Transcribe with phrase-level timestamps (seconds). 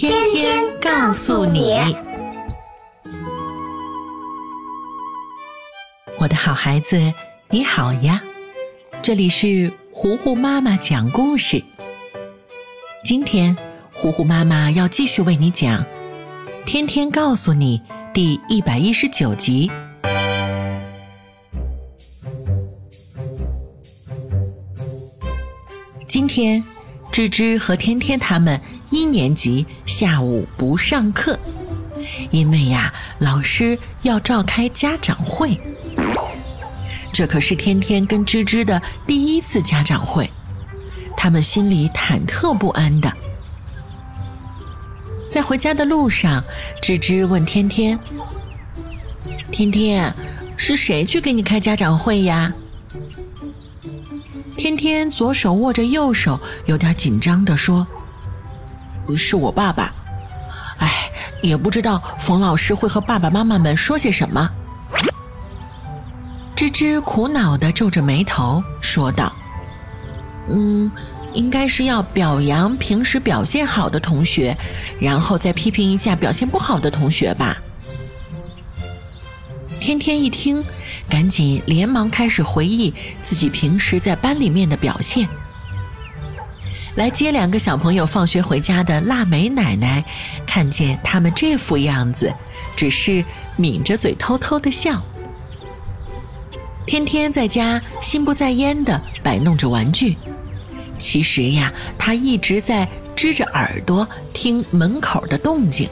[0.00, 1.74] 天天告诉你，
[6.18, 7.12] 我的好孩子，
[7.50, 8.22] 你好呀！
[9.02, 11.62] 这里是糊糊妈妈讲故事。
[13.04, 13.54] 今天，
[13.92, 15.84] 糊糊妈妈要继续为你讲
[16.64, 17.78] 《天天告诉你》
[18.14, 19.70] 第一百一十九集。
[26.08, 26.64] 今天，
[27.12, 28.58] 芝芝和天天他们。
[28.90, 31.38] 一年级下午不上课，
[32.30, 35.58] 因为呀，老师要召开家长会。
[37.12, 40.28] 这可是天天跟芝芝的第一次家长会，
[41.16, 43.12] 他们心里忐忑不安的。
[45.28, 46.42] 在回家的路上，
[46.82, 47.96] 芝芝问天天
[49.52, 50.12] ：“天天，
[50.56, 52.52] 是谁去给你开家长会呀？”
[54.58, 57.86] 天天左手握着右手，有点紧张的说。
[59.16, 59.92] 是我爸爸，
[60.78, 61.10] 哎，
[61.42, 64.50] 也不知道冯老师会和爸爸妈妈们说些什么。
[66.56, 69.32] 芝芝苦恼的皱着眉头说道
[70.48, 70.90] ：“嗯，
[71.32, 74.56] 应该是要表扬平时表现好的同学，
[75.00, 77.56] 然后再批评一下表现不好的同学吧。”
[79.80, 80.62] 天天一听，
[81.08, 85.26] 赶紧连忙开始回忆自己平时在班里面的表现。
[86.96, 90.04] 来接两个小朋友放学回家的腊梅奶奶，
[90.46, 92.32] 看见他们这副样子，
[92.76, 93.24] 只是
[93.56, 95.00] 抿着嘴偷偷的笑。
[96.86, 100.16] 天天在家心不在焉的摆弄着玩具，
[100.98, 105.88] 其实呀，他一直在支着耳朵听门口的动静。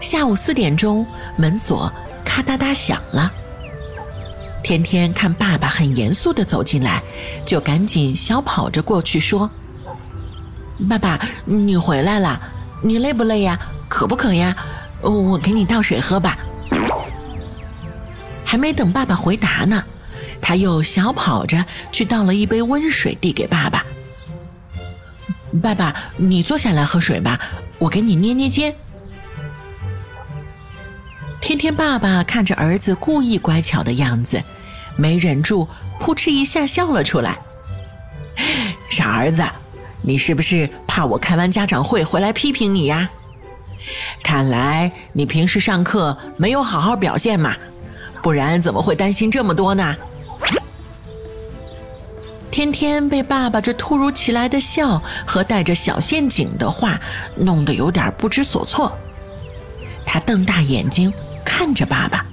[0.00, 1.04] 下午四点钟，
[1.36, 1.92] 门锁
[2.24, 3.32] 咔哒哒响了。
[4.62, 7.02] 天天看爸爸很严肃的走进来，
[7.44, 9.50] 就赶紧小跑着过去说
[10.88, 12.40] ：“爸爸，你回来了，
[12.80, 13.58] 你累不累呀？
[13.88, 14.56] 渴不渴呀？
[15.02, 16.38] 我给你倒水喝吧。”
[18.46, 19.82] 还没等爸爸回答呢，
[20.40, 23.84] 他又小跑着去倒了一杯温水递给爸爸。
[25.60, 27.40] “爸爸，你坐下来喝水吧，
[27.78, 28.74] 我给你捏捏肩。”
[31.40, 34.40] 天天爸爸看着儿子故意乖巧的样子，
[34.96, 35.66] 没忍住，
[35.98, 37.38] 扑哧一下笑了出来。
[38.90, 39.42] 傻儿子，
[40.02, 43.10] 你是不是怕我开完家长会回来批评你呀？
[44.22, 47.56] 看来你平时上课没有好好表现嘛，
[48.22, 49.96] 不然怎么会担心这么多呢？
[52.50, 57.00] 天天被爸爸这突如其来的笑和带着小陷阱的话
[57.34, 58.96] 弄得有点不知所措，
[60.04, 61.12] 他瞪大眼睛。
[61.44, 62.24] 看着爸爸，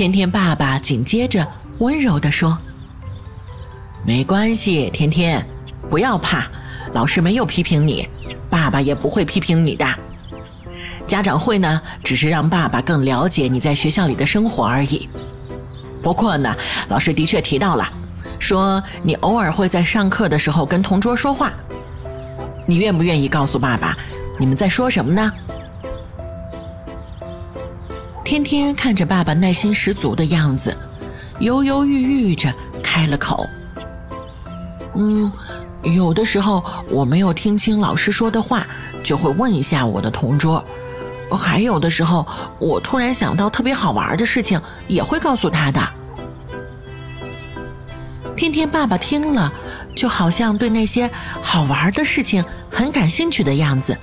[0.00, 1.46] 天天爸爸紧接着
[1.80, 2.56] 温柔地说
[4.02, 5.46] ：“没关系，天天，
[5.90, 6.48] 不要怕，
[6.94, 8.08] 老师没有批评你，
[8.48, 9.84] 爸爸也不会批评你的。
[11.06, 15.06] 家长会呢，只是让爸爸更了解你在学校里的生活而已。
[16.02, 16.56] 不过呢，
[16.88, 17.86] 老师的确提到了，
[18.38, 21.52] 说你偶尔会在上课的时候跟同桌说话，
[22.64, 23.94] 你愿不愿意告诉爸爸，
[24.38, 25.30] 你们在说什么呢？”
[28.30, 30.72] 天天看着爸爸耐心十足的样子，
[31.40, 33.44] 犹犹豫豫着开了口
[34.94, 35.32] ：“嗯，
[35.82, 38.64] 有的时候我没有听清老师说的话，
[39.02, 40.62] 就会问一下我的同桌；
[41.36, 42.24] 还有的时候，
[42.60, 45.80] 我突然想到特别好玩的事情，也会告诉他的。”
[48.38, 49.52] 天天爸爸听了，
[49.96, 51.10] 就好像对那些
[51.42, 53.98] 好玩的事情很感兴趣的样子，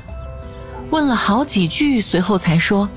[0.89, 2.89] 问了好几句，随后才说。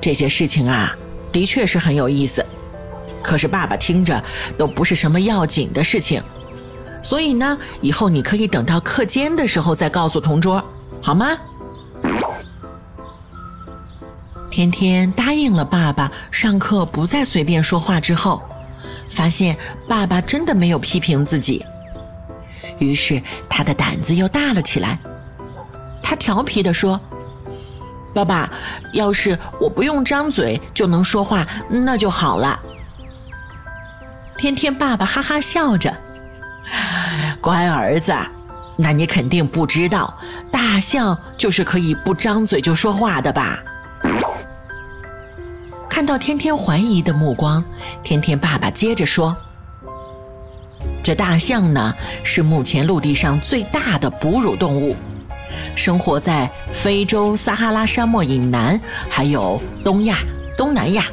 [0.00, 0.96] 这些事情啊，
[1.32, 2.44] 的确是很有意思，
[3.22, 4.22] 可是爸爸听着
[4.56, 6.22] 都不是什么要紧的事情，
[7.02, 10.64] 所以呢，以后你可以等到课间的时候再告诉同桌，
[11.00, 11.36] 好吗？
[14.50, 18.42] 天天答应了爸爸，上课不再随便说话之后，
[19.10, 19.56] 发现
[19.88, 21.64] 爸爸真的没有批评自己，
[22.78, 24.98] 于是他的胆子又大了起来，
[26.02, 26.98] 他调皮的说。
[28.14, 28.50] 爸爸，
[28.92, 32.58] 要是我不用张嘴就能说话，那就好了。
[34.36, 35.94] 天天爸爸哈哈笑着，
[37.40, 38.14] 乖儿子，
[38.76, 40.16] 那你肯定不知道，
[40.52, 43.58] 大象就是可以不张嘴就说话的吧？
[45.88, 47.64] 看到天天怀疑的目光，
[48.04, 49.36] 天天爸爸接着说
[51.02, 54.94] ：“这大象呢，是目前陆地上最大的哺乳动物，
[55.74, 60.18] 生活在非洲撒哈拉沙漠以南，还有东亚、
[60.56, 61.06] 东南亚、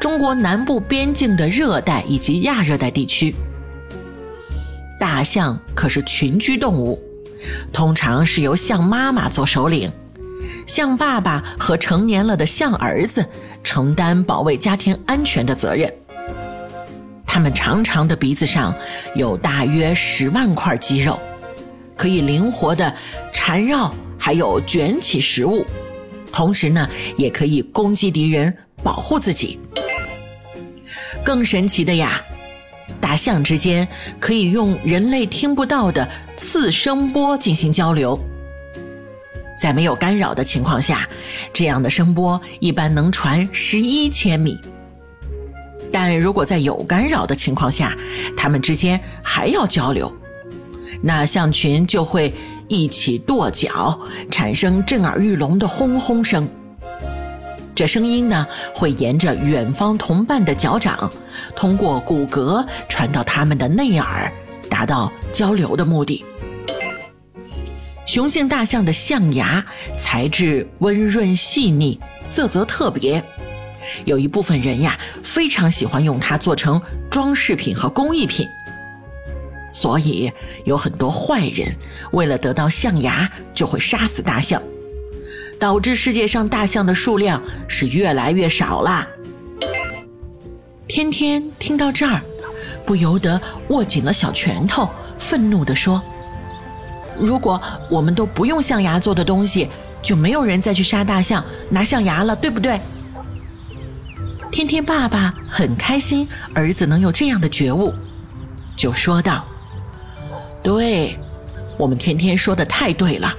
[0.00, 3.34] 中国南部边境的热带以及亚热带地区。
[4.98, 7.00] 大象可是群居动物。”
[7.72, 9.90] 通常是由象妈妈做首领，
[10.64, 13.28] 象爸爸和成年了的象儿子
[13.64, 15.92] 承担保卫家庭安全的责任。
[17.26, 18.72] 它们长长的鼻子上
[19.16, 21.18] 有大约十万块肌肉，
[21.96, 22.94] 可以灵活的
[23.32, 25.64] 缠绕，还有卷起食物，
[26.32, 29.58] 同时呢，也可以攻击敌人，保护自己。
[31.24, 32.20] 更神奇的呀！
[33.00, 33.86] 大象之间
[34.20, 38.18] 可以用人类听不到的次声波进行交流，
[39.58, 41.08] 在没有干扰的情况下，
[41.52, 44.56] 这样的声波一般能传十一千米。
[45.92, 47.96] 但如果在有干扰的情况下，
[48.36, 50.12] 它们之间还要交流，
[51.00, 52.32] 那象群就会
[52.68, 53.98] 一起跺脚，
[54.30, 56.48] 产生震耳欲聋的轰轰声。
[57.74, 61.10] 这声音呢，会沿着远方同伴的脚掌，
[61.56, 64.30] 通过骨骼传到他们的内耳，
[64.68, 66.22] 达到交流的目的。
[68.04, 69.64] 雄性大象的象牙
[69.96, 73.24] 材质温润细腻，色泽特别，
[74.04, 78.46] 有一部分人呀非常喜欢用它做成装饰品和工艺品，
[79.72, 80.30] 所以
[80.64, 81.74] 有很多坏人
[82.12, 84.62] 为了得到象牙，就会杀死大象。
[85.58, 89.06] 导致世界上大象的数量是越来越少啦。
[90.88, 92.20] 天天听到这儿，
[92.84, 94.90] 不由得握紧了小拳头，
[95.20, 96.02] 愤怒地说
[97.16, 99.68] ：“如果我们都不用象牙做的东西，
[100.02, 102.80] 就没有人再去杀大象拿象牙了，对不对？”
[104.50, 107.94] 天天爸爸很开心儿子能有这样的觉悟，
[108.76, 109.46] 就说道
[110.62, 111.16] ：“对，
[111.78, 113.36] 我们天天说的太对了，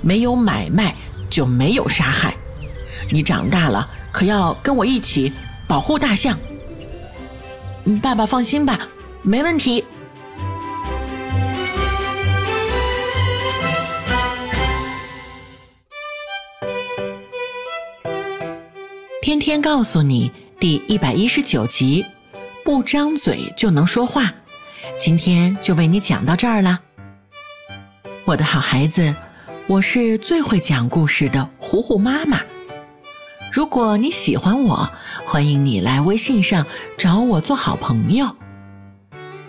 [0.00, 0.94] 没有买卖。”
[1.32, 2.36] 就没有杀害。
[3.08, 5.32] 你长大了可要跟我一起
[5.66, 6.38] 保护大象。
[8.02, 8.86] 爸爸放心吧，
[9.22, 9.82] 没问题。
[19.22, 22.04] 天天告诉你第一百一十九集，
[22.62, 24.30] 不张嘴就能说话。
[25.04, 26.78] 今天就为你讲到这儿了，
[28.24, 29.12] 我的好孩子。
[29.66, 32.40] 我是最会讲故事的糊糊妈妈。
[33.52, 34.88] 如果你喜欢我，
[35.26, 36.64] 欢迎你来微信上
[36.96, 38.28] 找我做好朋友。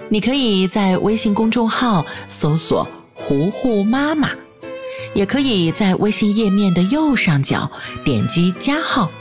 [0.09, 4.31] 你可以在微信公众号搜索“糊糊妈妈”，
[5.13, 7.69] 也可以在微信页面的右上角
[8.03, 9.11] 点击加号，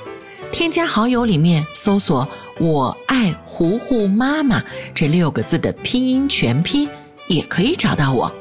[0.50, 2.26] 添加好友里面搜索
[2.62, 4.62] “我爱糊糊妈妈”
[4.94, 6.88] 这六个字的拼音全拼，
[7.26, 8.32] 也可以找到我。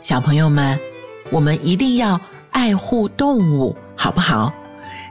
[0.00, 0.78] 小朋友们。
[1.30, 4.52] 我们一定要爱护动物，好不好？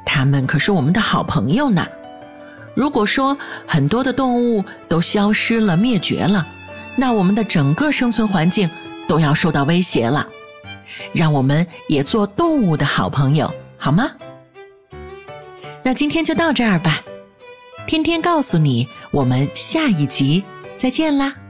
[0.06, 1.86] 它们可是我们的好朋友呢。
[2.76, 3.36] 如果说
[3.68, 6.46] 很多的动物都消失了、灭绝了，
[6.96, 8.70] 那我们的整个生存环境
[9.08, 10.26] 都要受到威胁了。
[11.12, 14.12] 让我们也做动物的好朋友，好吗？
[15.82, 17.02] 那今天就到这儿吧。
[17.86, 20.44] 天天告诉你，我们下一集
[20.76, 21.43] 再见啦。